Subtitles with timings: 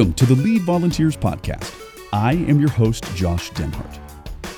[0.00, 1.78] Welcome to the Lead Volunteers Podcast.
[2.10, 3.98] I am your host, Josh Denhart.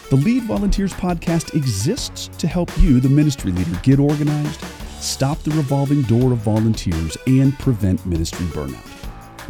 [0.09, 4.61] The Lead Volunteers Podcast exists to help you, the ministry leader, get organized,
[5.01, 8.87] stop the revolving door of volunteers, and prevent ministry burnout.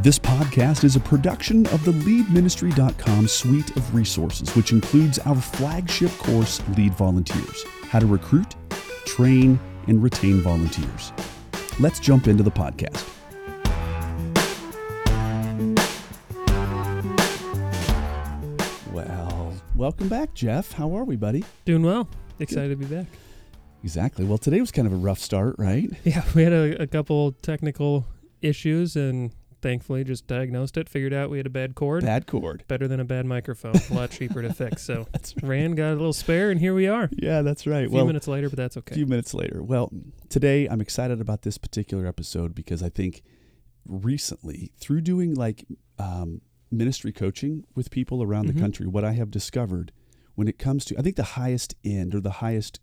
[0.03, 6.11] This podcast is a production of the leadministry.com suite of resources, which includes our flagship
[6.13, 8.57] course, Lead Volunteers How to Recruit,
[9.05, 11.13] Train, and Retain Volunteers.
[11.79, 13.22] Let's jump into the podcast.
[19.77, 20.73] Welcome back, Jeff.
[20.73, 21.45] How are we, buddy?
[21.65, 22.09] Doing well.
[22.39, 23.07] Excited to be back.
[23.83, 24.25] Exactly.
[24.25, 25.91] Well, today was kind of a rough start, right?
[26.05, 28.07] Yeah, we had a, a couple technical
[28.41, 32.05] issues and thankfully just diagnosed it, figured out we had a bad cord.
[32.05, 32.65] Bad cord.
[32.69, 33.75] Better than a bad microphone.
[33.91, 34.83] a lot cheaper to fix.
[34.83, 37.09] So That's ran, got a little spare, and here we are.
[37.13, 37.87] Yeah, that's right.
[37.87, 38.93] A few well, minutes later, but that's okay.
[38.93, 39.63] a few minutes later.
[39.63, 39.91] Well,
[40.29, 43.23] today I'm excited about this particular episode because I think
[43.87, 45.65] recently, through doing like
[45.99, 46.41] um,
[46.73, 48.55] ministry coaching with people around Mhm.
[48.55, 49.93] the country, what I have discovered
[50.35, 52.81] when it comes to, I think the highest end or the highest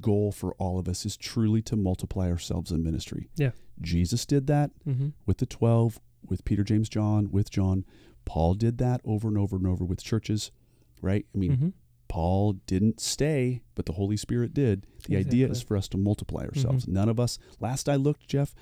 [0.00, 3.28] goal for all of us is truly to multiply ourselves in ministry.
[3.36, 3.50] Yeah.
[3.80, 7.84] Jesus did that hmm with the 12, with Peter, James, John, with John.
[8.24, 10.52] Paul did that over and over and over with churches,
[11.02, 11.26] right?
[11.34, 11.68] I mean, hmm
[12.08, 14.84] Paul didn't stay, but the Holy Spirit did.
[15.06, 16.88] The idea is for us to multiply ourselves.
[16.88, 18.52] None of us, last I looked, Jeff,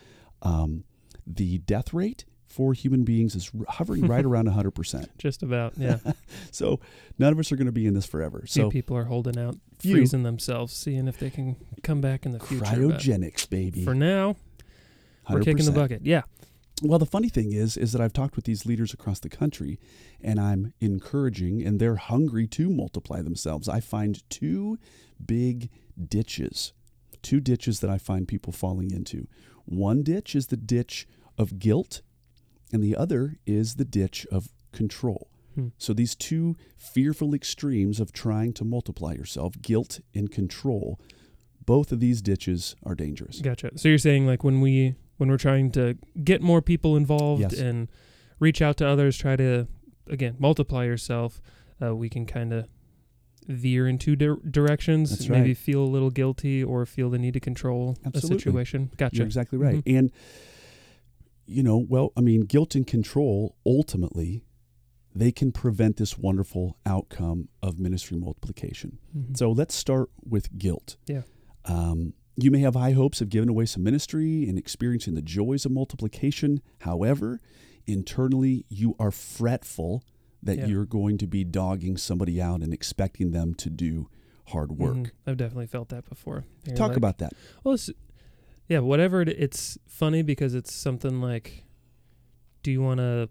[0.42, 0.84] um,
[1.26, 5.08] the death rate for human beings is hovering right around 100%.
[5.18, 5.74] Just about.
[5.76, 5.98] Yeah.
[6.50, 6.80] So
[7.18, 8.40] none of us are going to be in this forever.
[8.40, 9.94] Few So people are holding out, Few.
[9.96, 12.64] freezing themselves, seeing if they can come back in the future.
[12.64, 13.84] cryogenics, baby.
[13.84, 14.36] For now,
[15.30, 16.02] we're kicking the bucket.
[16.04, 16.22] Yeah.
[16.82, 19.78] Well, the funny thing is, is that I've talked with these leaders across the country,
[20.22, 23.68] and I'm encouraging, and they're hungry to multiply themselves.
[23.68, 24.78] I find two
[25.24, 25.70] big
[26.08, 26.72] ditches,
[27.22, 29.26] two ditches that I find people falling into.
[29.64, 32.02] One ditch is the ditch of guilt,
[32.72, 35.28] and the other is the ditch of control.
[35.54, 35.68] Hmm.
[35.78, 41.00] So these two fearful extremes of trying to multiply yourself, guilt and control,
[41.64, 43.40] both of these ditches are dangerous.
[43.40, 43.70] Gotcha.
[43.76, 47.58] So you're saying like when we when we're trying to get more people involved Yes.
[47.58, 47.88] and
[48.38, 49.66] reach out to others, try to
[50.06, 51.40] again multiply yourself,
[51.82, 52.68] uh, we can kind of
[53.48, 55.10] veer in two di- directions.
[55.10, 55.56] That's Maybe right.
[55.56, 58.36] feel a little guilty or feel the need to control Absolutely.
[58.36, 58.90] a situation.
[58.96, 59.16] Gotcha.
[59.16, 59.76] You're exactly right.
[59.84, 59.98] Mhm.
[59.98, 60.12] And,
[61.48, 64.44] you know, well, I mean, guilt and control ultimately,
[65.14, 68.98] they can prevent this wonderful outcome of ministry multiplication.
[69.16, 69.36] Mhm.
[69.36, 70.96] So let's start with guilt.
[71.06, 71.22] Yeah.
[71.64, 75.64] Um, you may have high hopes of giving away some ministry and experiencing the joys
[75.64, 76.60] of multiplication.
[76.80, 77.40] However,
[77.86, 80.04] internally, you are fretful
[80.42, 80.66] that Yeah.
[80.66, 84.08] you're going to be dogging somebody out and expecting them to do
[84.48, 84.96] hard work.
[84.96, 85.10] Mhm.
[85.26, 86.44] I've definitely felt that before.
[86.66, 87.32] You're Talk like, about that.
[87.64, 87.90] Well, it's,
[88.68, 89.22] yeah, whatever.
[89.22, 91.64] It, it's funny because it's something like,
[92.62, 93.28] do you want to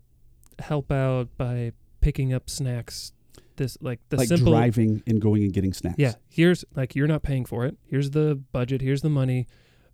[0.59, 1.71] help out by
[2.01, 3.13] picking up snacks?
[3.55, 5.97] This like the like simple driving and going and getting snacks.
[5.97, 7.75] Yeah, here's like you're not paying for it.
[7.87, 8.81] Here's the budget.
[8.81, 9.47] Here's the money,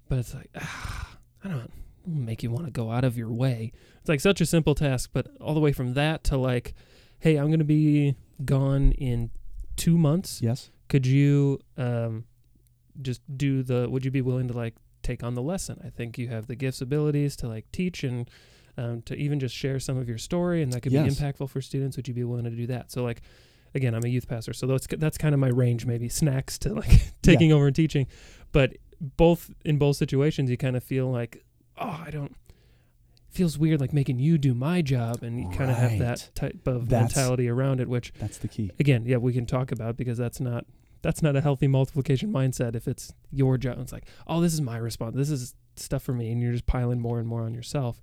[0.09, 1.71] but it's like ah, I don't
[2.05, 3.71] make you want to go out of your way.
[3.99, 6.73] It's like such a simple task, but all the way from that to like,
[7.19, 9.29] hey, I'm gonna be gone in
[9.77, 10.41] two months.
[10.41, 10.69] Yes.
[10.89, 12.25] Could you um,
[13.01, 13.89] just do the?
[13.89, 15.79] Would you be willing to like take on the lesson?
[15.85, 18.29] I think you have the gifts, abilities to like teach and
[18.77, 21.19] um, to even just share some of your story, and that could Yes.
[21.19, 21.95] be impactful for students.
[21.97, 22.91] Would you be willing to do that?
[22.91, 23.21] So like,
[23.75, 25.85] again, I'm a youth pastor, so that's that's kind of my range.
[25.85, 28.07] Maybe snacks to like taking over and teaching,
[28.51, 31.43] but both in both situations, you kind of feel like,
[31.77, 32.35] oh, I don't.
[33.29, 36.67] Feels weird, like making you do my job, and you kind of have that type
[36.67, 38.69] of That's- mentality around it, which That's the key.
[38.79, 40.65] again, yeah, we can talk about because that's not
[41.03, 42.75] that's not a healthy multiplication mindset.
[42.75, 45.15] If it's your job, it's like, oh, this is my response.
[45.15, 48.01] This is stuff for me, and you're just piling more and more on yourself.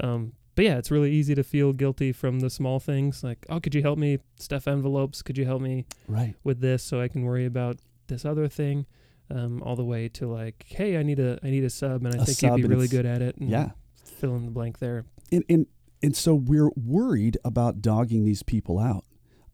[0.00, 3.58] Um, but yeah, it's really easy to feel guilty from the small things, like, oh,
[3.58, 5.22] could you help me stuff envelopes?
[5.22, 6.34] Could you help me Right.
[6.44, 8.84] with this so I can worry about this other thing?
[9.30, 12.14] Um, all the way to like, hey, I need a I need a sub, and
[12.14, 13.36] I A think you'd be really good at it.
[13.38, 13.70] And Yeah.
[14.04, 15.06] fill in the blank there.
[15.30, 15.66] And, and
[16.02, 19.04] and so we're worried about dogging these people out.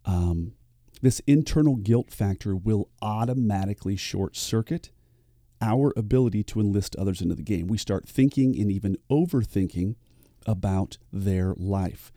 [0.05, 0.55] Um,
[1.03, 4.91] this internal guilt factor will automatically short circuit
[5.61, 7.67] our ability to enlist others into the game.
[7.67, 9.97] We start thinking and even overthinking
[10.47, 12.13] about their life,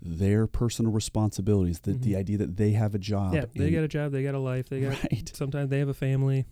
[0.00, 2.16] their personal responsibilities, the, the Mhm.
[2.18, 3.34] idea that they have a job.
[3.34, 5.30] yeah, they got a job, they got a life, they got right.
[5.34, 6.46] sometimes they have a family.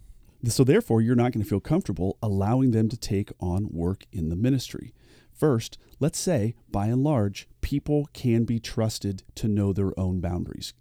[0.46, 4.28] So, therefore, you're not going to feel comfortable allowing them to take on work in
[4.28, 4.92] the ministry.
[5.32, 10.74] First, let's say, by and large, people can be trusted to know their own boundaries.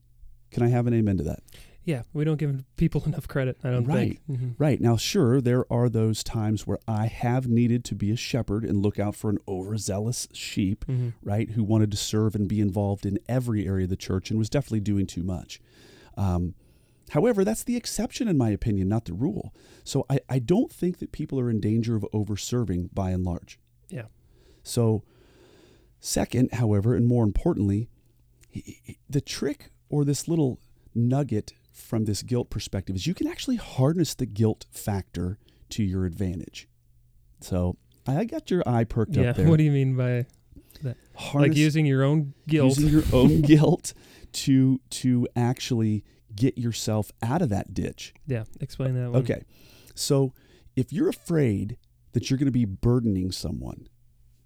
[0.54, 1.40] Can I have an amen to that?
[1.86, 3.58] Yeah, we don't give people enough credit.
[3.64, 4.20] I don't Right.
[4.28, 4.40] think.
[4.40, 4.56] Mhm.
[4.58, 4.80] Right.
[4.80, 8.82] Now, sure, there are those times where I have needed to be a shepherd and
[8.82, 11.14] look out for an overzealous sheep, Mhm.
[11.22, 14.40] right, who wanted to serve and be involved in every area of the church and
[14.40, 15.60] was definitely doing too much.
[16.16, 16.54] Um,
[17.10, 19.54] however, that's the exception, in my opinion, not the rule.
[19.84, 23.60] So I, I don't think that people are in danger of over-serving by and large.
[23.90, 24.06] Yeah.
[24.64, 25.04] So,
[26.00, 27.90] second, however, and more importantly,
[28.50, 30.60] he- he- the trick or this little
[30.96, 35.38] nugget from this guilt perspective is you can actually harness the guilt factor
[35.70, 36.68] to your advantage.
[37.42, 39.30] So I got your eye perked Yeah.
[39.30, 39.46] up there.
[39.46, 40.26] Yeah, what do you mean by
[40.82, 40.98] that?
[41.36, 42.78] like using your own guilt?
[42.78, 43.94] using your own guilt
[44.34, 46.04] to to actually
[46.36, 48.14] get yourself out of that ditch.
[48.26, 48.44] yeah.
[48.60, 49.22] Explain that one.
[49.22, 49.44] Okay.
[49.96, 50.34] So
[50.76, 51.78] if you're afraid
[52.14, 53.88] that you're going to be burdening someone,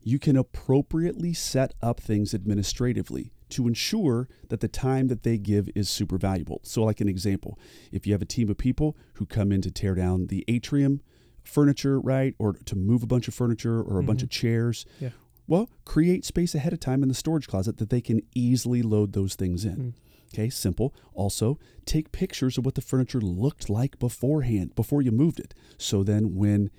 [0.01, 5.69] you can appropriately set up things administratively to ensure that the time that they give
[5.75, 6.59] is super valuable.
[6.63, 7.57] So, like an example,
[7.91, 11.01] if you have a team of people who come in to tear down the atrium
[11.43, 14.23] furniture, right, or to move a bunch of furniture or a bunch Mhm.
[14.23, 15.11] of chairs, Yeah.
[15.47, 19.13] well, create space ahead of time in the storage closet that they can easily load
[19.13, 19.77] those things in.
[19.77, 19.93] Mm.
[20.33, 20.93] Okay, simple.
[21.13, 25.53] Also, take pictures of what the furniture looked like beforehand, before you moved it.
[25.77, 26.69] So then, when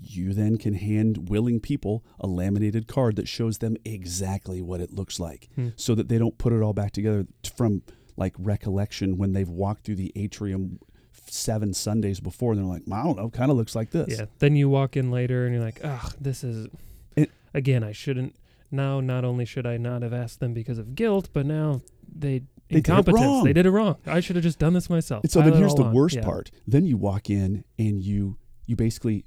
[0.00, 4.92] you then can hand willing people a laminated card that shows them exactly what it
[4.92, 5.68] looks like, Hmm.
[5.76, 7.82] so that they don't put it all back together from
[8.16, 10.78] like recollection when they've walked through the atrium
[11.26, 12.52] seven Sundays before.
[12.52, 14.18] And they're like, I don't know, kind of looks like this.
[14.18, 14.26] Yeah.
[14.38, 16.68] Then you walk in later and you're like, ugh, this is.
[17.16, 18.34] It- Again, I shouldn't.
[18.70, 21.80] Now, not only should I not have asked them because of guilt, but now
[22.12, 22.42] they.
[22.70, 23.22] They did it incompetence.
[23.24, 23.44] wrong.
[23.44, 23.96] They did it wrong.
[24.04, 25.24] I should have just done this myself.
[25.24, 25.94] And so then Pile it here's the on.
[25.94, 26.22] worst Yeah.
[26.24, 26.50] part.
[26.66, 28.36] Then you walk in and you
[28.66, 29.24] you basically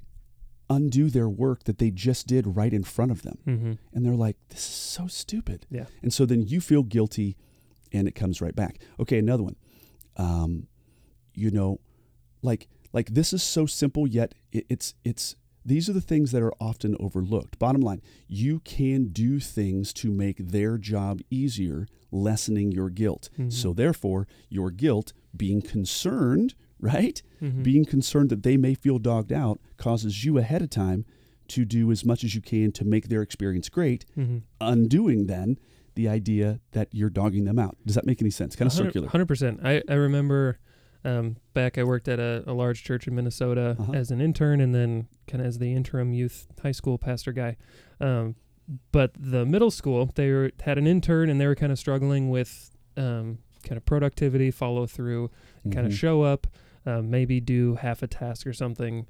[0.76, 3.38] undo their work that they just did right in front of them.
[3.46, 3.78] Mhm.
[3.94, 4.64] And they're like, this is
[4.98, 5.66] so stupid.
[5.70, 5.86] Yeah.
[6.02, 7.36] And so then you feel guilty
[7.92, 8.80] and it comes right back.
[9.00, 9.56] Okay, another one.
[10.18, 10.68] Um,
[11.34, 11.80] you know,
[12.42, 16.42] like like this is so simple yet it, it's it's these are the things that
[16.42, 17.60] are often overlooked.
[17.60, 23.30] Bottom line, you can do things to make their job easier, lessening your guilt.
[23.38, 23.52] Mhm.
[23.54, 27.22] So therefore, your guilt being concerned, right?
[27.42, 27.64] Mhm.
[27.64, 31.06] Being concerned that they may feel dogged out causes you ahead of time
[31.50, 34.42] to do as much as you can to make their experience great, Mhm.
[34.60, 35.58] undoing then
[35.96, 37.76] the idea that you're dogging them out.
[37.86, 38.56] Does that make any sense?
[38.56, 39.08] Kind of circular.
[39.10, 39.60] Hundred percent.
[39.64, 40.58] I I remember
[41.04, 43.92] um, back I worked at a, a large church in Minnesota Uh-huh.
[43.92, 47.58] as an intern, and then kind of as the interim youth high school pastor guy.
[48.00, 48.36] Um,
[48.92, 52.30] but the middle school they were, had an intern, and they were kind of struggling
[52.30, 55.32] with um, kind of productivity, follow through,
[55.72, 56.46] kind of show up,
[56.86, 59.08] um, maybe do half a task or something,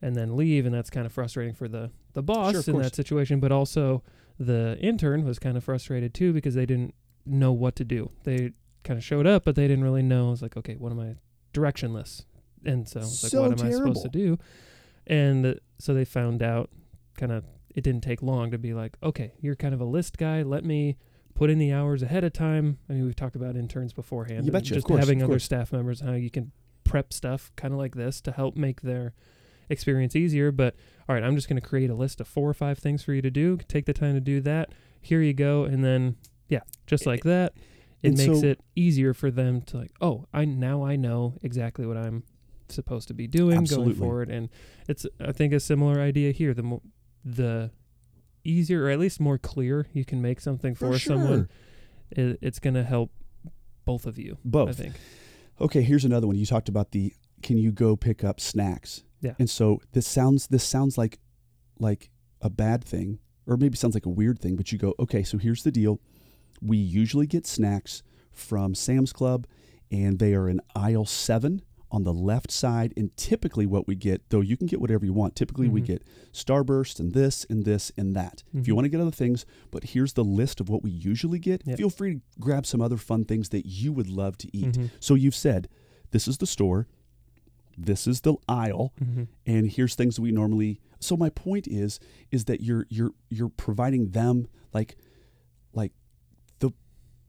[0.00, 2.94] and then leave, and that's kind of frustrating for the the boss Sure, in that
[2.94, 3.40] situation.
[3.40, 4.02] But also
[4.38, 6.94] the intern was kind of frustrated too because they didn't
[7.26, 8.10] know what to do.
[8.24, 8.52] They
[8.84, 10.32] kind of showed up, but they didn't really know.
[10.32, 11.16] It's like, okay, what am I
[11.52, 12.24] directionless?
[12.64, 14.38] And so it's like, So what am I supposed to do?
[15.06, 16.70] And uh, so they found out
[17.16, 17.44] kind of
[17.74, 20.42] it didn't take long to be like, okay, you're kind of a list guy.
[20.42, 20.96] Let me
[21.34, 22.78] put in the hours ahead of time.
[22.88, 24.44] I mean, we've talked about interns beforehand.
[24.46, 26.50] You betcha, Just having other staff members, how you can
[26.88, 29.14] prep stuff kind of like this to help make their
[29.68, 30.50] experience easier.
[30.50, 30.74] But
[31.08, 33.12] all right, I'm just going to create a list of four or five things for
[33.12, 33.58] you to do.
[33.68, 34.70] Take the time to do that.
[35.00, 35.64] Here you go.
[35.64, 36.16] And then,
[36.48, 37.52] yeah, just like that,
[38.02, 41.34] it and makes so- it easier for them to like, oh, I now I know
[41.42, 42.24] exactly what I'm
[42.68, 43.94] supposed to be doing Absolutely.
[43.94, 44.30] going forward.
[44.30, 44.48] And
[44.88, 46.54] it's, I think, a similar idea here.
[46.54, 46.82] The more,
[47.24, 47.70] the
[48.44, 51.48] easier or at least more clear you can make something for, For someone,
[52.10, 53.10] it, it's going to help
[53.84, 54.38] both of you.
[54.44, 54.70] Both.
[54.70, 54.94] I think.
[55.60, 56.36] Okay, here's another one.
[56.36, 57.12] You talked about the
[57.42, 59.04] can you go pick up snacks?
[59.20, 59.34] Yeah.
[59.38, 61.18] And so this sounds this sounds like
[61.78, 62.10] like
[62.40, 65.38] a bad thing or maybe sounds like a weird thing, but you go, "Okay, so
[65.38, 66.00] here's the deal.
[66.60, 69.46] We usually get snacks from Sam's Club
[69.90, 74.22] and they are in aisle 7 on the left side and typically what we get,
[74.28, 75.34] though you can get whatever you want.
[75.34, 75.86] Typically we Mhm.
[75.86, 76.02] get
[76.32, 78.42] Starburst and this and this and that.
[78.52, 78.76] If you Mhm.
[78.76, 81.66] want to get other things, but here's the list of what we usually get.
[81.66, 81.78] Yep.
[81.78, 84.72] Feel free to grab some other fun things that you would love to eat.
[84.74, 84.90] Mhm.
[85.00, 85.68] So you've said,
[86.10, 86.86] this is the store,
[87.76, 89.28] this is the aisle, Mhm.
[89.46, 90.80] and here's things that we normally.
[91.00, 94.96] So my point is, is that you're you're you're providing them like,
[95.72, 95.92] like,
[96.58, 96.72] the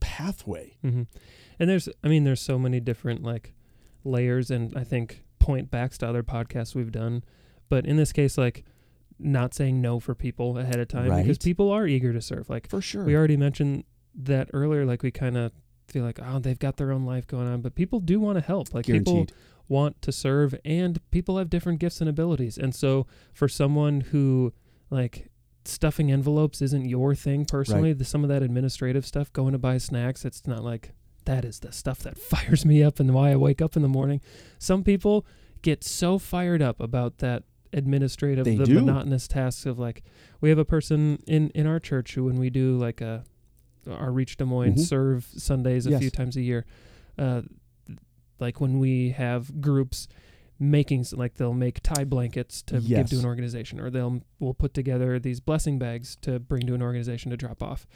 [0.01, 0.75] pathway.
[0.81, 1.03] hmm
[1.59, 3.53] And there's, I mean, there's so many different like
[4.03, 7.23] layers, and I think point backs to other podcasts we've done.
[7.69, 8.63] But in this case, like
[9.19, 12.49] not saying no for people ahead of time because people are eager to serve.
[12.49, 13.03] Like For sure.
[13.03, 13.83] we already mentioned
[14.15, 14.85] that earlier.
[14.85, 15.51] Like we kind of
[15.87, 18.43] feel like, oh, they've got their own life going on, but people do want to
[18.43, 18.73] help.
[18.73, 19.27] Like people
[19.67, 22.57] want to serve and people have different gifts and abilities.
[22.57, 24.53] And so for someone who
[24.89, 25.29] like
[25.65, 29.77] stuffing envelopes isn't your thing personally, the, some of that administrative stuff, going to buy
[29.77, 30.93] snacks, it's not like
[31.29, 33.87] that is the stuff that fires me up and why I wake up in the
[33.87, 34.19] morning.
[34.57, 35.25] Some people
[35.61, 38.73] get so fired up about that administrative, They the do.
[38.75, 40.01] monotonous tasks of like,
[40.41, 43.23] we have a person in in our church who, when we do like a
[43.89, 44.87] our Reach Des Moines Mhm.
[44.87, 45.99] serve Sundays a Yes.
[46.01, 46.65] few times a year,
[47.17, 47.41] uh,
[48.39, 50.07] like when we have groups
[50.59, 54.73] making like they'll make tie blankets to give to an organization or they'll we'll put
[54.73, 57.87] together these blessing bags to bring to an organization to drop off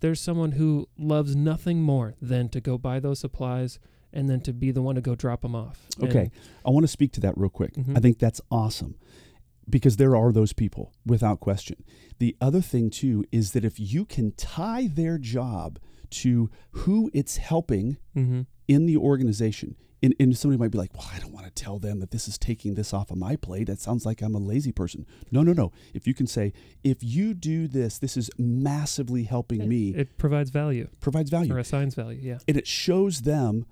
[0.00, 3.78] there's someone who loves nothing more than to go buy those supplies
[4.12, 6.30] and then to be the one to go drop them off And- Okay.
[6.64, 7.74] I want to speak to that real quick.
[7.74, 7.96] Mhm.
[7.96, 8.94] I think that's awesome
[9.68, 11.82] because there are those people without question.
[12.18, 15.78] The other thing, too, is that if you can tie their job
[16.10, 18.46] to who it's helping Mhm.
[18.68, 21.78] in the organization, and, and somebody might be like, well, I don't want to tell
[21.78, 23.66] them that this is taking this off of my plate.
[23.68, 25.06] That sounds like I'm a lazy person.
[25.30, 25.72] No, no, no.
[25.94, 26.52] If you can say,
[26.84, 31.58] if you do this, this is massively helping me, it provides value provides value or
[31.58, 33.64] assigns value yeah and it shows them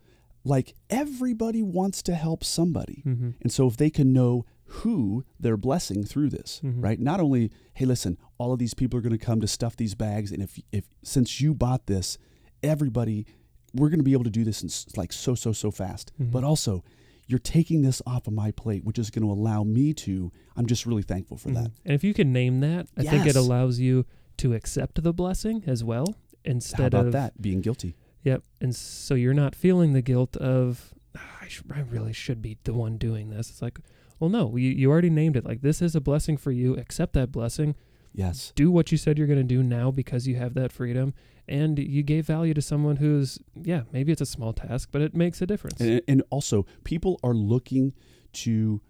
[0.45, 3.03] like everybody wants to help somebody.
[3.07, 3.31] mm-hmm.
[3.41, 6.83] And so if they can know who they're blessing through this, Mhm.
[6.83, 6.99] right?
[7.01, 9.95] Not only, hey, listen, all of these people are going to come to stuff these
[9.95, 12.19] bags, and if if since you bought this,
[12.63, 13.27] everybody,
[13.75, 16.13] we're going to be able to do this in like so so so fast.
[16.21, 16.31] Mhm.
[16.31, 16.85] But also,
[17.27, 20.31] you're taking this off of my plate, which is going to allow me to.
[20.57, 21.65] I'm just really thankful for that.
[21.65, 21.73] Mhm.
[21.85, 24.05] and if you can name that i think it allows you
[24.37, 26.15] to accept the blessing as well How
[26.45, 27.97] instead about of that being guilty?
[28.23, 28.43] Yep.
[28.61, 32.57] And so you're not feeling the guilt of, "Ah, I, sh- I really should be
[32.65, 33.51] the one doing this.
[33.51, 33.79] It's like,
[34.19, 35.45] well, no, you, you already named it.
[35.45, 36.75] Like, this is a blessing for you.
[36.77, 37.75] Accept that blessing.
[38.15, 38.53] Yes.
[38.55, 41.13] Do what you said you're going to do now because you have that freedom.
[41.47, 45.15] And you gave value to someone who's, yeah, maybe it's a small task, but it
[45.15, 45.81] makes a difference.
[45.81, 47.93] And, and also, people are looking
[48.35, 48.81] to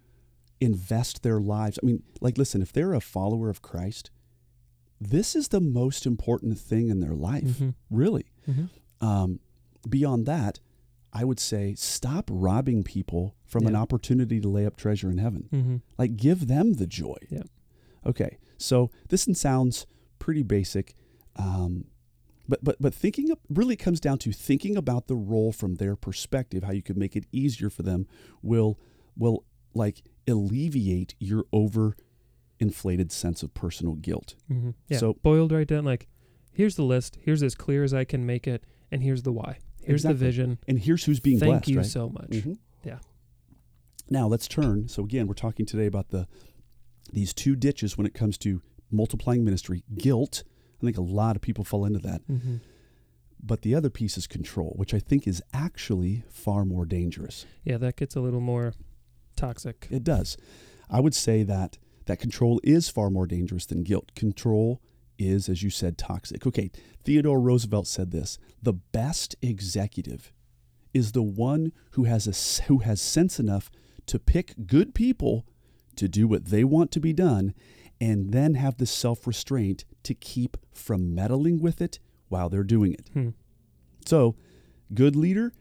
[0.60, 1.78] invest their lives.
[1.82, 4.10] I mean, like, listen, if they're a follower of Christ,
[5.00, 7.74] this is the most important thing in their life, Mhm.
[7.90, 8.26] really.
[8.48, 8.70] Mhm.
[9.00, 9.40] Um,
[9.88, 10.60] beyond that,
[11.12, 15.48] I would say stop robbing people from an opportunity to lay up treasure in heaven.
[15.52, 15.80] Mhm.
[15.98, 17.16] Like, give them the joy.
[17.30, 17.48] Yep.
[18.06, 19.86] Okay, so this sounds
[20.18, 20.94] pretty basic,
[21.36, 21.86] um,
[22.48, 25.96] but but but thinking of, really comes down to thinking about the role from their
[25.96, 26.62] perspective.
[26.64, 28.06] How you can make it easier for them
[28.42, 28.78] will
[29.16, 31.96] will like alleviate your over
[32.60, 34.36] inflated sense of personal guilt.
[34.50, 34.74] Mhm.
[34.88, 34.98] Yeah.
[34.98, 36.06] So- boiled right down, like,
[36.52, 37.18] here's the list.
[37.20, 38.64] Here's as clear as I can make it.
[38.92, 39.58] And here's the why.
[39.82, 40.18] Here's Exactly.
[40.18, 40.58] the vision.
[40.68, 41.64] And here's who's being Thank blessed.
[41.66, 41.86] Thank you right?
[41.86, 42.30] so much.
[42.30, 42.58] Mhm.
[42.84, 42.98] Yeah.
[44.08, 44.88] Now let's turn.
[44.88, 46.26] So again, we're talking today about the
[47.12, 49.82] these two ditches when it comes to multiplying ministry.
[49.94, 50.42] Guilt.
[50.84, 52.26] I think a lot of people fall into that.
[52.28, 52.60] Mhm.
[53.42, 57.46] But the other piece is control, which I think is actually far more dangerous.
[57.62, 58.72] Yeah, that gets a little more
[59.36, 59.86] toxic.
[59.90, 60.36] It does.
[60.88, 64.14] I would say that that control is far more dangerous than guilt.
[64.14, 64.80] Control
[65.18, 66.46] is, as you said, toxic.
[66.46, 66.70] Okay,
[67.04, 70.32] Theodore Roosevelt said this: the best executive
[70.92, 73.70] is the one who has a, who has sense enough
[74.06, 75.46] to pick good people
[75.96, 77.54] to do what they want to be done,
[78.00, 81.98] and then have the self restraint to keep from meddling with it
[82.28, 83.08] while they're doing it.
[83.12, 83.28] Hmm.
[84.06, 84.36] So,
[84.92, 85.52] good leader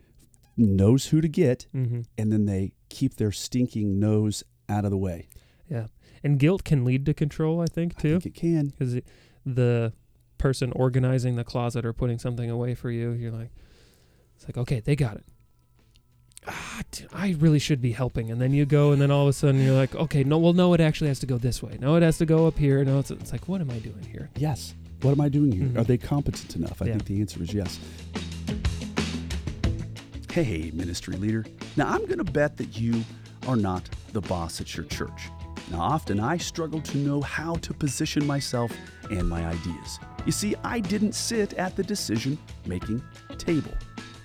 [0.58, 2.02] knows who to get, Mm-hmm.
[2.18, 5.28] and then they keep their stinking nose out of the way.
[5.70, 5.88] Yeah,
[6.24, 7.62] and guilt can lead to control.
[7.62, 8.68] I think I too, think it can.
[8.68, 9.00] because
[9.46, 9.94] the
[10.38, 13.50] person organizing the closet or putting something away for you, you're like,
[14.36, 15.26] it's like, okay, they got it.
[16.48, 19.30] Ah, d- I really should be helping, and then you go, and then all of
[19.30, 21.78] a sudden you're like, okay, no, well, no, it actually has to go this way.
[21.80, 22.84] No, it has to go up here.
[22.84, 24.30] No, it's, it's like, what am I doing here?
[24.36, 24.76] Yes.
[25.02, 25.68] What am I doing here?
[25.68, 25.78] Mhm.
[25.78, 26.82] Are they competent enough?
[26.82, 26.92] I Yeah.
[26.94, 27.80] think the answer is yes.
[30.32, 31.46] Hey, ministry leader.
[31.78, 33.04] Now, I'm going to bet that you
[33.48, 35.30] are not the boss at your church.
[35.72, 38.72] Now, often I struggle to know how to position myself
[39.12, 40.00] and my ideas.
[40.26, 43.02] You see, I didn't sit at the decision making
[43.38, 43.72] table.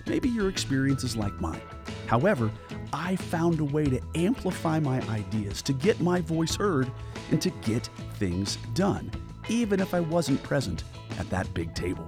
[0.07, 1.61] Maybe your experience is like mine.
[2.09, 2.49] However,
[2.91, 6.91] I found a way to amplify my ideas, to get my voice heard,
[7.29, 9.11] and to get things done,
[9.47, 10.85] even if I wasn't present
[11.19, 12.07] at that big table.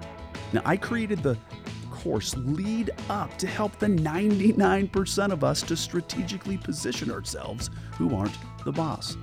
[0.54, 1.38] Now, I created the
[1.92, 8.36] course Lead Up to help the 99% of us to strategically position ourselves who aren't
[8.66, 9.18] the boss.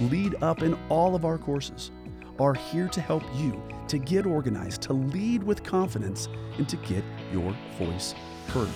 [0.00, 1.92] Lead Up in all of our courses
[2.40, 7.04] are here to help you to get organized, to lead with confidence, and to get
[7.32, 8.16] your voice
[8.48, 8.68] heard.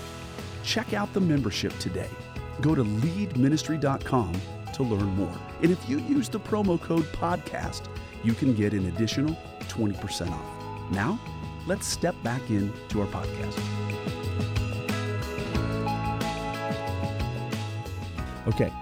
[0.65, 2.09] Check out the membership today.
[2.61, 4.41] Go to leadministry.com
[4.75, 5.39] to learn more.
[5.63, 7.83] And if you use the promo code podcast,
[8.23, 9.37] you can get an additional
[9.69, 10.93] 20% off.
[10.93, 11.19] Now,
[11.67, 13.59] let's step back into our podcast.
[18.47, 18.73] Okay.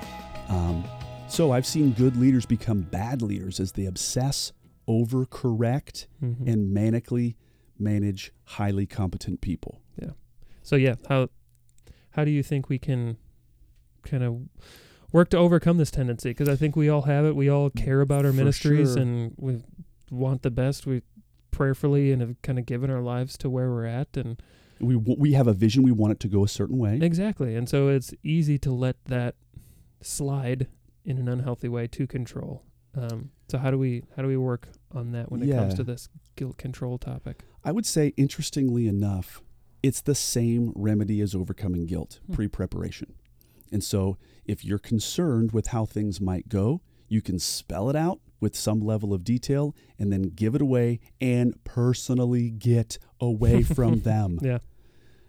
[0.49, 0.85] Um,
[1.29, 4.53] so I've seen good leaders become bad leaders as they obsess,
[4.89, 6.47] overcorrect, Mhm.
[6.47, 7.35] and manically
[7.79, 9.81] manage highly competent people.
[10.01, 10.11] Yeah.
[10.63, 11.29] So yeah, how
[12.17, 13.17] how do you think we can
[14.03, 14.41] kind of
[15.13, 16.31] work to overcome this tendency?
[16.31, 17.37] Because I think we all have it.
[17.37, 19.03] We all care about our For ministries sure.
[19.03, 19.63] and we
[20.11, 20.87] want the best.
[20.87, 21.03] We
[21.51, 24.43] prayerfully and have kind of given our lives to where we're at and
[24.81, 25.83] We we have a vision.
[25.85, 26.99] We want it to go a certain way.
[27.01, 27.55] exactly.
[27.55, 29.35] And so it's easy to let that
[30.03, 30.67] slide
[31.05, 32.63] in an unhealthy way to control.
[32.95, 35.85] Um, so how do we how do we work on that when it comes to
[35.85, 37.45] this guilt control topic?
[37.65, 39.43] I would say, interestingly enough,
[39.87, 42.33] it's the same remedy as overcoming guilt Hmm.
[42.35, 43.15] pre preparation.
[43.73, 48.21] And so, if you're concerned with how things might go, you can spell it out
[48.41, 54.01] with some level of detail and then give it away and personally get away from
[54.11, 54.39] them.
[54.43, 54.59] Yeah.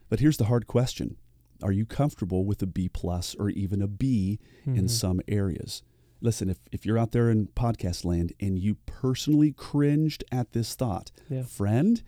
[0.10, 1.18] But here's the hard question
[1.64, 4.90] Are you comfortable with a B plus or even a B in Mhm.
[4.90, 5.82] some areas?
[6.22, 10.76] Listen, if, if you're out there in podcast land and you personally cringed at this
[10.76, 11.44] thought, Yeah.
[11.44, 12.04] friend,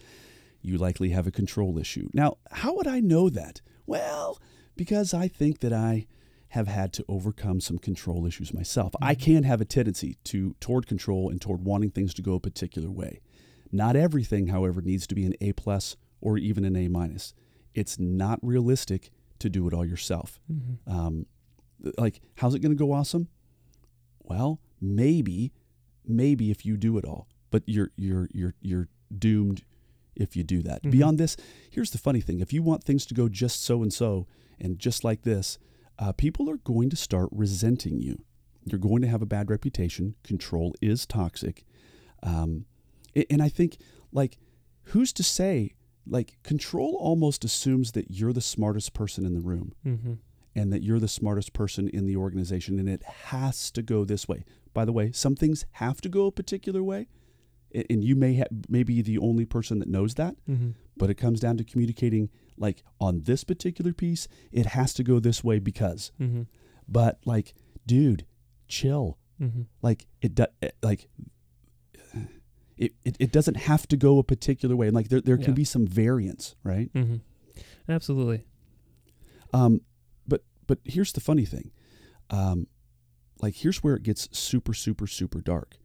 [0.61, 2.09] you likely have a control issue.
[2.13, 3.61] Now, how would I know that?
[3.85, 4.39] Well,
[4.75, 6.05] because I think that I
[6.49, 8.93] have had to overcome some control issues myself.
[9.01, 9.19] I Mhm.
[9.21, 12.89] can have a tendency to toward control and toward wanting things to go a particular
[12.89, 13.19] way.
[13.71, 17.33] Not everything, however, needs to be an A plus or even an A minus.
[17.75, 20.39] It's not realistic to do it all yourself.
[20.51, 20.77] Mhm.
[20.91, 21.25] Um,
[21.97, 23.27] like, how's it going to go awesome?
[24.23, 25.53] Well, maybe,
[26.05, 28.87] maybe if you do it all, but you're you're you're you're
[29.17, 29.63] doomed
[30.19, 30.83] if you do that.
[30.83, 30.91] Mhm.
[30.91, 31.35] Beyond this,
[31.71, 34.27] here's the funny thing: if you want things to go just so and so
[34.59, 35.57] and just like this,
[35.97, 38.23] uh, people are going to start resenting you.
[38.65, 40.15] You're going to have a bad reputation.
[40.23, 41.65] Control is toxic,
[42.21, 42.65] um,
[43.29, 43.77] and I think
[44.11, 44.37] like
[44.83, 45.73] who's to say?
[46.07, 50.17] Like control almost assumes that you're the smartest person in the room Mhm.
[50.55, 54.27] and that you're the smartest person in the organization and it has to go this
[54.27, 54.43] way.
[54.73, 57.07] By the way, some things have to go a particular way
[57.73, 60.73] and you may ha- may be the only person that knows that, Mhm.
[60.97, 65.19] but it comes down to communicating like on this particular piece, it has to go
[65.19, 66.11] this way because.
[66.19, 66.47] Mhm.
[66.87, 67.53] But like
[67.85, 68.25] dude,
[68.67, 69.17] chill.
[69.39, 69.65] Mhm.
[69.81, 70.45] Like it do-
[70.83, 71.07] like
[72.77, 74.87] it, it, it doesn't have to go a particular way.
[74.87, 75.53] And like there, there can Yeah.
[75.55, 76.89] be some variance, right?
[76.93, 77.17] hmm
[77.87, 78.45] Absolutely.
[79.53, 79.81] Um,
[80.27, 81.71] but but here's the funny thing,
[82.29, 82.67] um,
[83.41, 85.77] like here's where it gets super super super dark.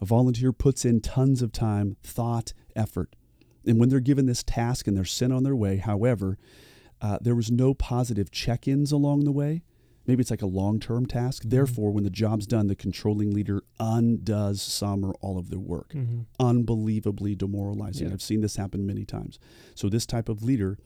[0.00, 3.14] A volunteer puts in tons of time, thought, effort,
[3.66, 6.38] and when they're given this task and they're sent on their way, however,
[7.02, 9.62] uh, there was no positive check-ins along the way.
[10.06, 11.42] Maybe it's like a long-term task.
[11.46, 15.92] Therefore, when the job's done, the controlling leader undoes some or all of their work
[15.92, 18.06] hmm unbelievably demoralizing.
[18.08, 18.14] Yeah.
[18.14, 19.38] I've seen this happen many times.
[19.74, 20.78] So this type of leader,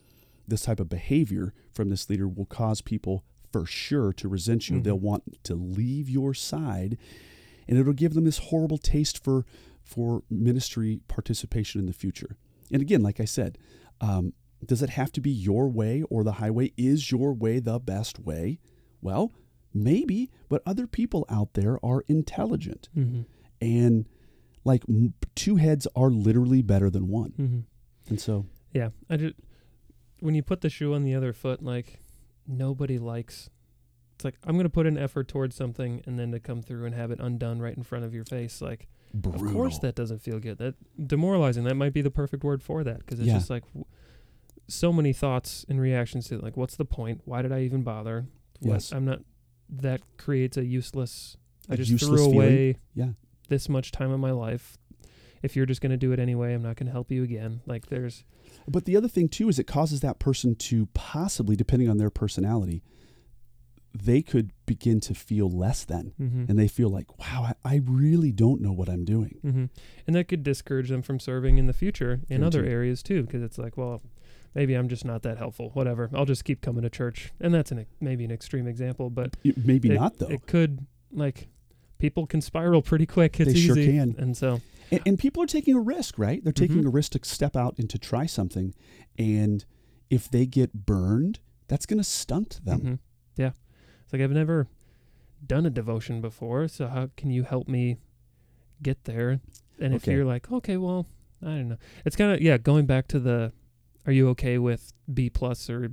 [0.49, 4.79] this type of behavior from this leader will cause people for sure to resent you.
[4.79, 4.85] Mhm.
[4.85, 6.99] They'll want to leave your side
[7.69, 9.45] and it'll give them this horrible taste for
[9.83, 12.37] for ministry participation in the future.
[12.73, 13.59] And again, like I said,
[14.01, 14.33] um,
[14.65, 16.73] does it have to be your way or the highway?
[16.77, 18.59] Is your way the best way?
[19.03, 19.31] Well,
[19.75, 23.23] maybe, but other people out there are intelligent hmm
[23.61, 24.07] and
[24.65, 24.83] like
[25.35, 27.61] two heads are literally better than one hmm
[28.09, 29.35] and so Yeah, I just
[30.21, 32.01] when you put the shoe on the other foot, like
[32.47, 33.51] nobody likes.
[34.25, 36.95] It's like I'm gonna put an effort towards something, and then to come through and
[36.95, 38.63] have it undone right in front of your face.
[38.63, 40.57] Like, brutal of course that doesn't feel good.
[40.59, 40.75] That
[41.07, 41.65] demoralizing.
[41.65, 43.35] That might be the perfect word for that because it's Yeah.
[43.35, 43.85] just like w-
[44.67, 46.43] so many thoughts and reactions to it.
[46.43, 47.21] Like, what's the point?
[47.27, 48.27] Why did I even bother?
[48.61, 48.93] What- Yes.
[48.93, 49.21] I'm not.
[49.69, 51.37] That creates a useless.
[51.69, 53.11] I A just useless threw away yeah
[53.49, 54.79] this much time of my life.
[55.43, 57.61] If you're just gonna do it anyway, I'm not gonna help you again.
[57.67, 58.25] Like, there's.
[58.67, 62.09] but the other thing too is it causes that person to possibly depending on their
[62.11, 62.83] personality
[63.97, 66.49] they could begin to feel less than mhm.
[66.49, 69.65] and they feel like wow i, I really don't know what i'm doing hmm
[70.07, 73.43] And that could discourage them from serving in the future in other areas too, because
[73.43, 74.03] it's like, well,
[74.55, 75.71] maybe I'm just not that helpful.
[75.73, 79.37] Whatever, I'll just keep coming to church, and that's an maybe an extreme example, but
[79.45, 81.49] Y- maybe it, not though It could like
[81.99, 83.41] people can spiral pretty quick.
[83.41, 84.15] It's They sure easy, can.
[84.19, 86.87] and so and, and people are taking a risk right they're taking Mhm.
[86.87, 88.75] a risk to step out and to try something
[89.19, 89.65] and
[90.11, 92.99] if they get burned that's going to stunt them mhm.
[93.37, 93.53] yeah,
[94.15, 94.69] like I've never
[95.45, 97.97] done a devotion before, so how can you help me
[98.81, 99.41] get there?
[99.81, 100.13] And if Okay.
[100.13, 101.07] you're like, okay, well,
[101.43, 103.53] I don't know, it's kind of yeah, going back to the,
[104.07, 105.91] are you okay with B plus or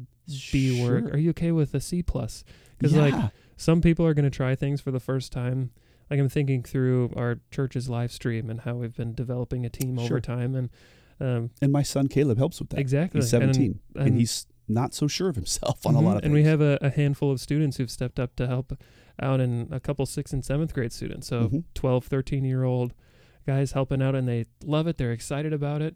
[0.51, 1.11] B work?
[1.13, 2.43] Are you okay with a C plus?
[2.77, 3.15] Because like
[3.57, 5.71] some people are going to try things for the first time.
[6.11, 9.97] Like I'm thinking through our church's live stream and how we've been developing a team
[9.97, 10.69] over time, and
[11.19, 14.93] um, and my son caleb helps with that exactly he's 17 and, and- he's not
[14.93, 16.89] so sure of himself on a Mhm, lot of and things we have a, a
[16.89, 18.73] handful of students who've stepped up to help
[19.21, 21.63] out and a couple sixth and seventh grade students so Mhm.
[21.73, 22.93] 12 13 year old
[23.45, 25.95] guys helping out and they love it they're excited about it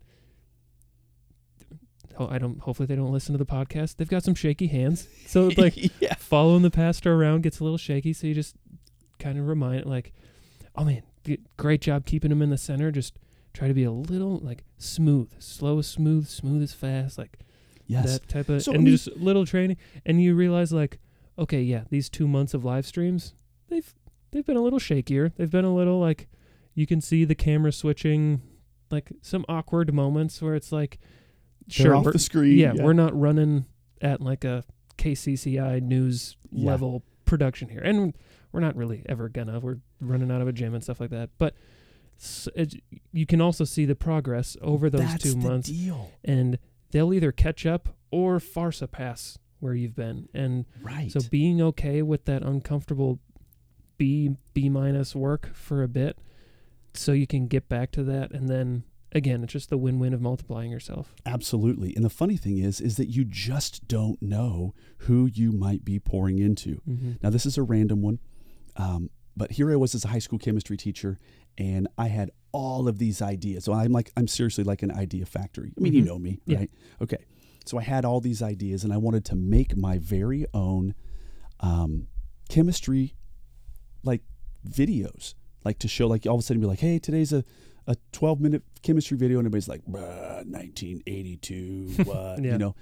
[2.18, 2.60] oh, I don't.
[2.62, 3.98] Hopefully, they don't listen to the podcast.
[3.98, 6.14] They've got some shaky hands, so it's like yeah.
[6.16, 8.14] following the pastor around gets a little shaky.
[8.14, 8.56] So you just
[9.20, 10.14] kind of remind, like,
[10.76, 11.04] oh man,
[11.58, 12.90] great job keeping him in the center.
[12.92, 13.16] Just
[13.54, 17.38] try to be a little like smooth, slow as smooth, smooth as fast, like
[17.88, 18.20] Yes.
[18.20, 19.78] that type of, So, I and mean- just little training.
[20.06, 21.00] And you realize, like,
[21.38, 23.34] okay, yeah, these two months of live streams,
[23.68, 23.94] they've
[24.32, 25.32] they've been a little shakier.
[25.36, 26.28] They've been a little like,
[26.74, 28.42] you can see the camera switching,
[28.92, 31.00] like some awkward moments where it's like,
[31.70, 32.58] sure, off the screen.
[32.58, 33.66] yeah, we're not running
[34.02, 34.64] at like a
[34.98, 36.72] KCCI news Yeah.
[36.72, 38.14] level production here, and
[38.52, 39.60] we're not really ever gonna.
[39.60, 41.30] We're running out of a gym and stuff like that.
[41.38, 41.56] But
[42.20, 42.76] s it,
[43.12, 46.12] you can also see the progress over those That's two the months, deal.
[46.24, 46.58] and
[46.96, 50.30] they'll either catch up or far surpass where you've been.
[50.34, 51.12] And Right.
[51.12, 53.20] so being okay with that uncomfortable
[53.98, 56.18] B B minus work for a bit,
[56.94, 60.14] so you can get back to that, and then again, it's just the win win
[60.14, 61.14] of multiplying yourself.
[61.26, 61.94] Absolutely.
[61.98, 66.00] And the funny thing is, is that you just don't know who you might be
[66.00, 66.82] pouring into.
[66.88, 67.12] Mm-hmm.
[67.22, 68.20] Now, this is a random one,
[68.78, 71.18] um, but here I was as a high school chemistry teacher,
[71.58, 73.66] and I had all of these ideas.
[73.66, 75.74] So I'm like, I'm seriously like an idea factory.
[75.78, 76.06] I mean, you Mhm.
[76.06, 76.60] know me, Yeah.
[76.60, 76.72] right?
[77.02, 77.26] Okay.
[77.66, 80.94] So I had all these ideas, and I wanted to make my very own
[81.62, 82.08] um,
[82.50, 83.16] chemistry,
[84.04, 84.22] like
[84.70, 87.44] videos, like to show, like all of a sudden be like, hey, today's a
[87.88, 92.54] a 12 minute chemistry video, and everybody's like, 1982, what, Yeah.
[92.54, 92.76] you know?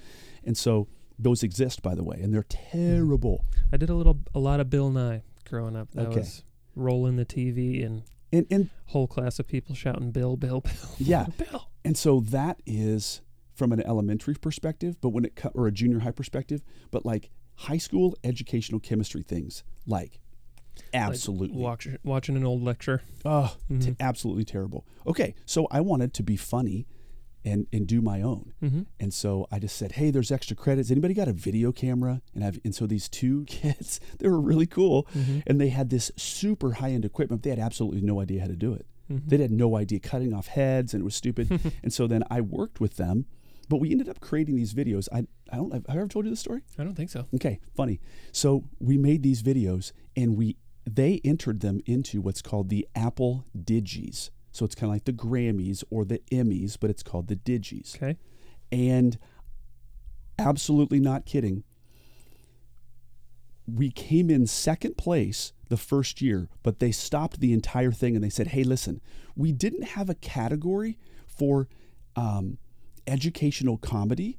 [0.43, 0.87] And so
[1.19, 3.45] those exist, by the way, and they're terrible.
[3.71, 5.91] I did a little, a lot of Bill Nye growing up.
[5.91, 6.19] That Okay.
[6.19, 6.43] was
[6.75, 8.03] rolling the TV and
[8.33, 10.73] And and whole class of people shouting Bill, Bill, Bill.
[10.97, 11.27] Yeah.
[11.37, 11.69] Bill.
[11.85, 13.21] and so that is
[13.53, 17.29] from an elementary perspective, but when it co- or a junior high perspective, but like
[17.55, 20.19] high school educational chemistry things, like
[20.93, 23.03] absolutely, Watch, watching an old lecture.
[23.25, 23.95] oh, t- Mhm.
[23.99, 24.85] absolutely terrible.
[25.05, 26.87] Okay, so I wanted to be funny,
[27.45, 28.53] and and do my own.
[28.63, 28.81] Mm-hmm.
[28.99, 30.89] And so I just said, "Hey, there's extra credits.
[30.91, 34.65] Anybody got a video camera?" And I've and so these two kids, they were really
[34.67, 35.39] cool, Mm-hmm.
[35.47, 37.43] and they had this super high end equipment.
[37.43, 38.85] They had absolutely no idea how to do it.
[39.11, 39.27] Mm-hmm.
[39.29, 41.51] They had no idea cutting off heads, and it was stupid.
[41.83, 43.25] and so then I worked with them,
[43.69, 45.07] but we ended up creating these videos.
[45.11, 46.61] I I don't have I ever told you this story?
[46.79, 47.25] I don't think so.
[47.35, 47.99] Okay, funny.
[48.31, 50.57] So we made these videos, and we
[50.89, 54.29] they entered them into what's called the Apple Digis.
[54.53, 57.97] So it's kind of like the Grammys or the Emmys, but it's called the Digis.
[57.97, 58.17] Okay.
[58.71, 59.17] And
[60.37, 61.63] absolutely not kidding.
[63.65, 68.23] We came in second place the first year, but they stopped the entire thing and
[68.23, 69.01] they said, hey, listen,
[69.35, 71.67] we didn't have a category for
[72.15, 72.59] um,
[73.07, 74.37] educational comedy.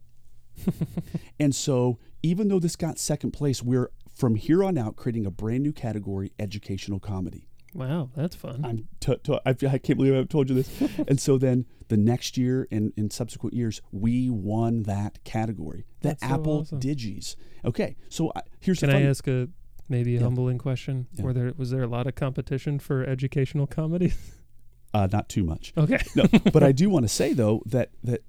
[1.40, 5.30] and so, even though this got second place, we're from here on out creating a
[5.30, 7.48] brand new category educational comedy.
[7.74, 8.64] Wow, that's fun.
[8.64, 10.70] I'm t- t- I, I can't believe I've told you this.
[11.08, 16.08] and so then the next year and in subsequent years, we won that category, the
[16.08, 16.80] That's so Apple awesome.
[16.80, 17.34] Digis.
[17.64, 19.48] Okay, so I, here's Can the I ask a
[19.88, 20.24] maybe a Yeah.
[20.24, 21.08] humbling question?
[21.14, 21.24] Yeah.
[21.24, 24.14] Were there was there a lot of competition for educational comedy?
[24.94, 25.98] uh, not too much, okay.
[26.14, 28.22] no, but I do want to say though that that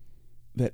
[0.55, 0.73] that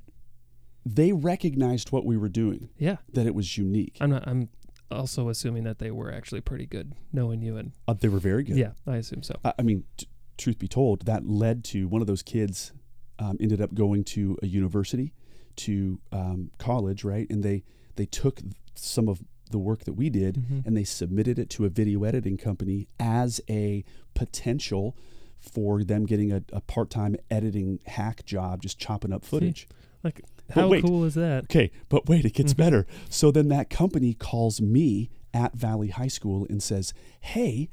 [0.86, 2.98] they recognized what we were doing, Yeah.
[3.14, 3.98] that it was unique.
[4.02, 4.50] I'm not I'm
[4.92, 8.44] also assuming that they were actually pretty good knowing you and Uh, they were very
[8.44, 8.58] good.
[8.58, 9.36] yeah, I assume so.
[9.46, 12.72] I I mean, t- truth be told, that led to one of those kids
[13.20, 15.14] um, ended up going to a university,
[15.58, 17.30] to um, college, right?
[17.30, 17.64] And they
[17.96, 18.40] they took
[18.74, 20.66] some of the work that we did Mhm.
[20.66, 24.96] and they submitted it to a video editing company as a potential
[25.40, 29.68] for them getting a, a part-time editing hack job, just chopping up footage.
[30.04, 30.84] Like But how wait.
[30.84, 31.44] cool is that?
[31.46, 32.58] Okay, but wait, it gets Mhm.
[32.58, 32.88] better.
[33.10, 37.70] So then that company calls me at Valley High School and says, "Hey,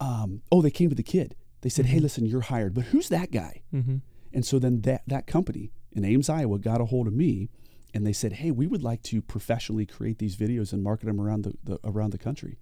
[0.00, 1.34] um, oh, they came to the kid.
[1.60, 2.02] They said, "Hey, Mhm.
[2.02, 3.96] listen, you're hired, but who's that guy?" Mm-hmm.
[4.32, 7.50] And so then that that company in Ames, Iowa, got a hold of me,
[7.94, 11.20] and they said, "Hey, we would like to professionally create these videos and market them
[11.20, 12.58] around the, the around the country."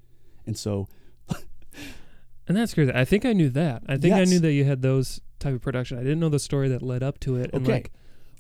[0.46, 0.88] And so,
[2.48, 2.90] And that's crazy.
[2.92, 3.83] I think I knew that.
[3.87, 5.98] I think I knew that you had those type of production.
[5.98, 7.50] I didn't know the story that led up to it.
[7.52, 7.72] And Okay.
[7.74, 7.92] like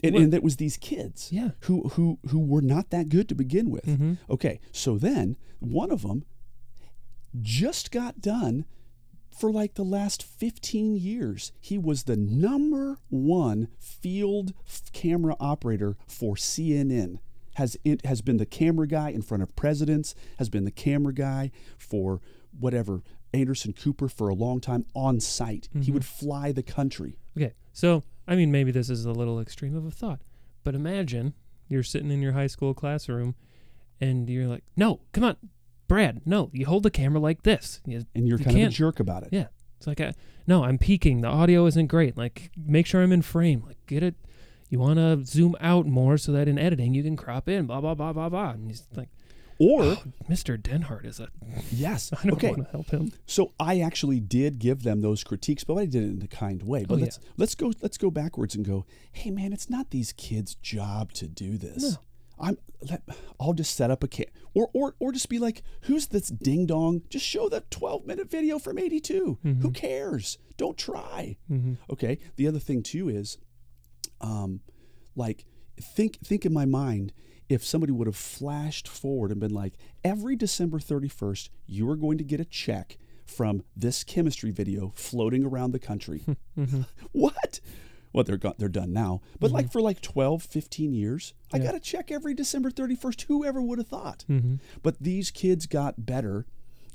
[0.02, 1.50] and, and that was these kids yeah.
[1.60, 3.84] who who who were not that good to begin with.
[3.86, 4.14] Mm-hmm.
[4.28, 6.24] Okay, so then one of them
[7.40, 8.64] just got done
[9.30, 11.52] for like the last 15 years.
[11.60, 17.18] He was the number one field f- camera operator for CNN.
[17.54, 21.12] Has it has been the camera guy in front of presidents, has been the camera
[21.14, 22.20] guy for
[22.58, 25.68] whatever Anderson Cooper for a long time on site.
[25.72, 25.94] He Mhm.
[25.94, 27.16] would fly the country.
[27.36, 27.52] Okay.
[27.72, 30.20] So, I mean, maybe this is a little extreme of a thought,
[30.64, 31.34] but imagine
[31.68, 33.34] you're sitting in your high school classroom
[34.00, 35.36] and you're like, no, come on,
[35.88, 37.80] Brad, no, you hold the camera like this.
[37.84, 39.30] You, And you're You kind of a jerk about it.
[39.32, 39.48] Yeah.
[39.76, 40.14] it's like, I,
[40.46, 41.20] no, I'm peeking.
[41.20, 42.16] The audio isn't great.
[42.16, 43.64] Like, make sure I'm in frame.
[43.66, 44.14] Like, get it.
[44.68, 47.80] you want to zoom out more so that in editing you can crop in, blah
[47.80, 48.50] blah blah blah blah.
[48.50, 49.08] And he's like,
[49.60, 50.56] Or oh, Mr.
[50.56, 51.28] Denhart is a.
[51.70, 52.48] yes, I don't okay.
[52.48, 53.12] want to help him.
[53.26, 56.62] So I actually did give them those critiques, but I did it in a kind
[56.62, 56.84] way.
[56.88, 58.86] But Oh, let's let's go let's go backwards and go.
[59.12, 61.82] Hey man, it's not these kids' job to do this.
[61.82, 61.98] No.
[62.42, 62.56] I'm
[62.88, 63.02] let,
[63.38, 66.64] I'll just set up a kit or or or just be like, who's this ding
[66.64, 67.02] dong?
[67.10, 69.38] Just show the 12 minute video from 82.
[69.60, 70.38] Who cares?
[70.56, 71.36] Don't try.
[71.50, 71.74] Mm-hmm.
[71.92, 72.18] Okay.
[72.36, 73.36] The other thing too is,
[74.22, 74.60] um,
[75.14, 75.44] like
[75.78, 77.12] think think in my mind
[77.50, 82.16] if somebody would have flashed forward and been like, every December 31st, you are going
[82.16, 86.24] to get a check from this chemistry video floating around the country.
[87.12, 87.60] what?
[88.12, 89.20] Well, they're they're done now.
[89.38, 93.22] But like for like 12, 15 years, I got a check every December 31st.
[93.22, 94.24] Whoever would have thought?
[94.28, 94.56] Mm-hmm.
[94.82, 96.46] But these kids got better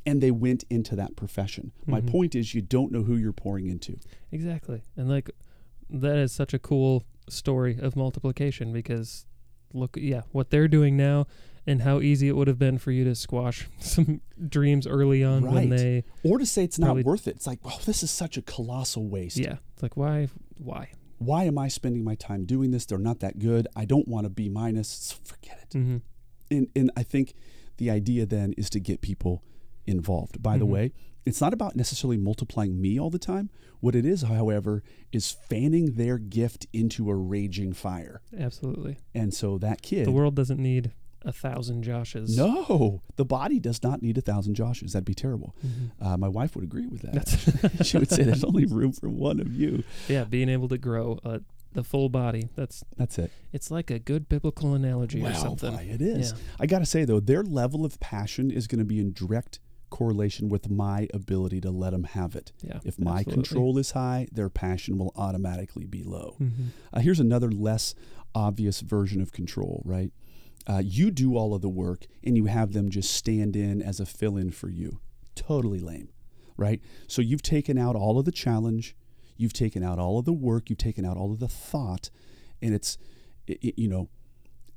[0.06, 1.72] and they went into that profession.
[1.86, 2.08] My Mhm.
[2.12, 3.98] point is you don't know who you're pouring into.
[4.32, 4.84] Exactly.
[4.98, 5.32] And like
[5.90, 9.26] that is such a cool story of multiplication because
[9.76, 11.28] look yeah, what they're doing now
[11.68, 15.44] and how easy it would have been for you to squash some dreams early on
[15.44, 15.70] when Right.
[15.70, 17.36] they Or to say it's not worth it.
[17.38, 19.38] It's like, oh, this is such a colossal waste.
[19.38, 20.90] yeah, it's like why why?
[21.18, 22.86] Why am I spending my time doing this?
[22.86, 23.68] They're not that good.
[23.76, 24.88] I don't want to be minus.
[24.90, 25.70] So forget it.
[25.78, 26.02] Mhm.
[26.52, 27.34] And and I think
[27.78, 29.42] the idea then is to get people
[29.88, 30.42] involved.
[30.44, 30.70] By the Mhm.
[30.70, 30.92] way,
[31.26, 33.50] it's not about necessarily multiplying me all the time.
[33.80, 38.22] What it is, however, is fanning their gift into a raging fire.
[38.38, 38.98] Absolutely.
[39.14, 40.92] And so that kid The world doesn't need
[41.24, 42.38] a thousand Joshes.
[42.38, 44.92] No, the body does not need a thousand Joshes.
[44.92, 45.56] That'd be terrible.
[45.66, 45.92] Mhm.
[46.00, 47.28] Uh, my wife would agree with that.
[47.86, 49.84] She would say there's only room for one of you.
[50.08, 51.40] yeah, being able to grow uh,
[51.74, 52.50] the full body.
[52.56, 53.32] That's That's it.
[53.52, 55.74] it's like a good biblical analogy or something.
[55.74, 56.32] why, it is.
[56.32, 56.38] Yeah.
[56.60, 59.60] I got to say though, their level of passion is going to be in direct
[60.00, 62.52] correlation with my ability to let them have it.
[62.62, 62.80] Yeah.
[62.84, 63.34] If my absolutely.
[63.44, 66.36] control is high, their passion will automatically be low.
[66.42, 66.68] Mhm.
[66.92, 67.96] Uh, here's another less
[68.34, 70.12] obvious version of control, right?
[70.68, 74.00] Uh, you do all of the work and you have them just stand in as
[74.02, 75.00] a fill in for you.
[75.34, 76.10] Totally lame,
[76.58, 76.82] right?
[77.08, 78.98] So you've taken out all of the challenge,
[79.38, 82.10] you've taken out all of the work, you've taken out all of the thought,
[82.62, 82.98] and it's,
[83.50, 84.10] i i- you know,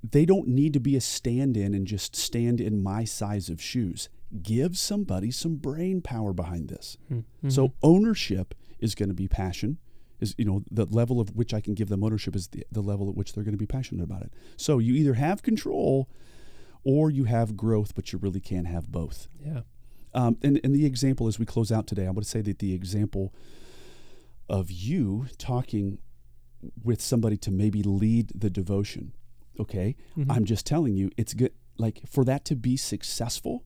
[0.09, 3.61] they don't need to be a stand in and just stand in my size of
[3.61, 4.09] shoes.
[4.43, 6.97] Give somebody some brain power behind this.
[7.11, 7.25] Mhm.
[7.51, 9.79] So ownership is going to be passion.
[10.21, 12.81] Is you know the level of which I can give them ownership is the, the
[12.83, 14.33] level at which they're going to be passionate about it.
[14.57, 16.09] So you either have control,
[16.85, 19.29] or you have growth, but you really can't have both.
[19.45, 19.63] yeah.
[20.15, 22.59] Um, and, and the example as we close out today, I want to say that
[22.61, 23.33] the example
[24.49, 25.99] of you talking
[26.83, 29.13] with somebody to maybe lead the devotion.
[29.61, 30.27] Okay, Mhm.
[30.31, 31.53] I'm just telling you, it's good.
[31.77, 33.65] Like for that to be successful,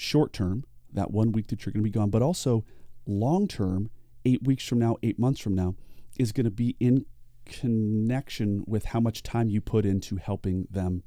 [0.00, 2.64] short term, that one week that you're going to be gone, but also
[3.06, 3.90] long term,
[4.24, 5.74] eight weeks from now, eight months from now,
[6.18, 7.04] is going to be in
[7.44, 11.02] connection with how much time you put into helping them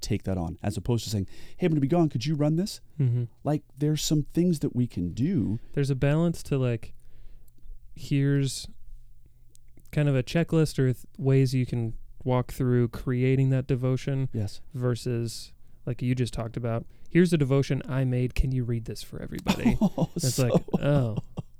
[0.00, 2.08] take that on, as opposed to saying, "Hey, I'm going to be gone.
[2.08, 3.28] Could you run this?" Mhm.
[3.44, 5.58] Like, there's some things that we can do.
[5.74, 6.94] there's a balance to like
[7.94, 8.66] here's
[9.90, 11.92] kind of a checklist or th- ways you can
[12.24, 14.60] walk through creating that devotion Yes.
[14.72, 15.52] versus
[15.84, 19.20] like you just talked about here's a devotion i made can you read this for
[19.22, 21.16] everybody Oh, it's so- like oh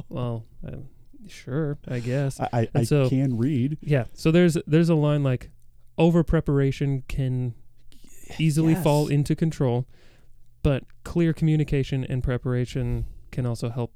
[0.09, 0.85] well um,
[1.29, 3.79] sure i guess I, I, I can read.
[3.81, 5.51] yeah so there's there's a line like
[5.99, 7.55] over preparation can
[8.39, 8.83] easily Yes.
[8.83, 9.87] fall into control
[10.63, 13.93] but clear communication and preparation can also help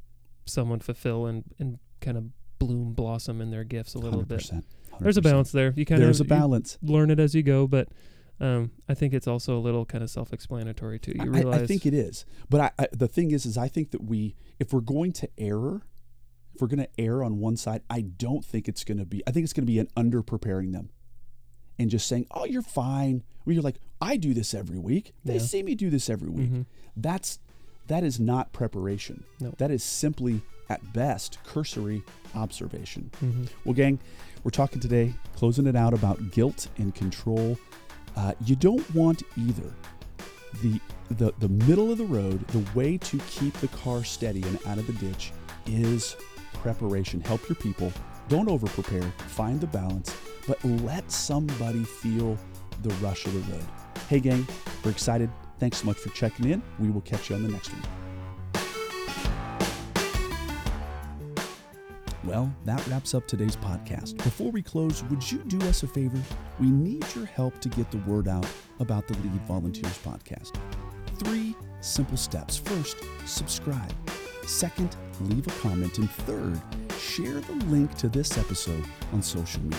[0.47, 2.25] someone fulfill and, and kind of
[2.59, 4.62] bloom blossom in their gifts a little bit 100%,
[5.01, 6.79] there's a balance there you kind There's a balance.
[6.83, 7.88] learn it as you go but
[8.40, 11.66] um, i think it's also a little kind of self-explanatory too you I- realize I,
[11.66, 14.72] think it is, but I, I, the thing is, is I think that we, if
[14.72, 15.83] we're going to error,
[16.55, 19.22] if we're going to err on one side, I don't think it's going to be.
[19.27, 20.88] I think it's going to be an under preparing them,
[21.79, 25.12] and just saying, "Oh, you're fine." Where you're like, "I do this every week.
[25.25, 25.40] They Yeah.
[25.40, 26.66] see me do this every week." Mhm.
[26.96, 27.38] That's
[27.88, 29.25] that is not preparation.
[29.40, 29.53] No.
[29.59, 32.03] That is simply, at best, cursory
[32.35, 33.11] observation.
[33.22, 33.49] Mhm.
[33.64, 33.99] Well, gang,
[34.42, 37.59] we're talking today, closing it out about guilt and control.
[38.16, 39.74] Uh, you don't want either.
[40.62, 44.59] The, the the middle of the road, the way to keep the car steady and
[44.66, 45.33] out of the ditch
[45.66, 46.16] is
[46.55, 47.20] preparation.
[47.20, 47.92] Help your people.
[48.29, 49.12] Don't over prepare.
[49.29, 50.16] Find the balance,
[50.48, 52.38] but let somebody feel
[52.83, 53.64] the rush of the road.
[54.09, 54.46] Hey, gang,
[54.85, 55.31] we're excited.
[55.59, 56.62] Thanks so much for checking in.
[56.79, 58.06] We will catch you on the next one.
[62.26, 64.16] Well, that wraps up today's podcast.
[64.16, 66.20] Before we close, would you do us a favor?
[66.58, 68.46] We need your help to get the word out
[68.80, 70.58] about the Lead Volunteers podcast.
[71.20, 72.56] Three simple steps.
[72.56, 73.92] First, subscribe.
[74.44, 75.98] Second, leave a comment.
[75.98, 76.60] And third,
[76.98, 79.78] share the link to this episode on social media.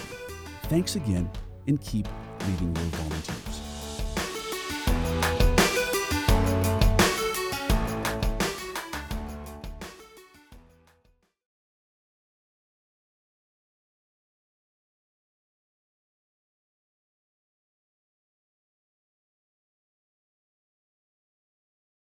[0.63, 1.29] Thanks again
[1.67, 2.07] and keep
[2.47, 3.46] leading your volunteers.